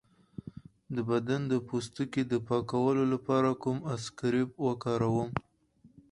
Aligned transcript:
د 0.95 0.97
بدن 1.09 1.41
د 1.51 1.53
پوستکي 1.67 2.23
د 2.27 2.33
پاکولو 2.47 3.03
لپاره 3.13 3.49
کوم 3.63 3.77
اسکراب 3.95 4.49
وکاروم؟ 4.67 5.29